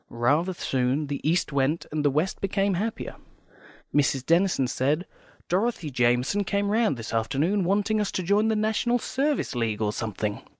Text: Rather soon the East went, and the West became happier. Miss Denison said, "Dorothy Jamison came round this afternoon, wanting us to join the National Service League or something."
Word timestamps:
Rather 0.09 0.51
soon 0.55 1.05
the 1.05 1.21
East 1.23 1.53
went, 1.53 1.85
and 1.91 2.03
the 2.03 2.09
West 2.09 2.41
became 2.41 2.73
happier. 2.73 3.17
Miss 3.93 4.13
Denison 4.23 4.65
said, 4.65 5.05
"Dorothy 5.47 5.91
Jamison 5.91 6.43
came 6.43 6.71
round 6.71 6.97
this 6.97 7.13
afternoon, 7.13 7.63
wanting 7.63 8.01
us 8.01 8.11
to 8.13 8.23
join 8.23 8.47
the 8.47 8.55
National 8.55 8.97
Service 8.97 9.53
League 9.53 9.79
or 9.79 9.93
something." 9.93 10.41